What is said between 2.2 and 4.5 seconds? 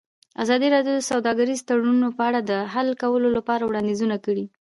اړه د حل کولو لپاره وړاندیزونه کړي.